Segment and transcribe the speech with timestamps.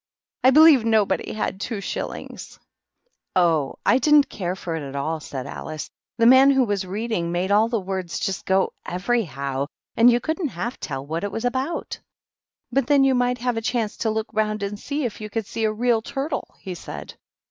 [0.43, 2.57] I believe nobody had two shil lings."
[3.35, 5.91] "Oh, I didn't care for it at all!" said Alice.
[6.17, 10.47] "The man who was reading made all the words go just everyhoWj and you couldn't
[10.47, 11.99] half tell what it was about."
[12.71, 15.45] "But, then, you might have a chance to look round and see if you could
[15.45, 17.13] see a Real Turtle," he said.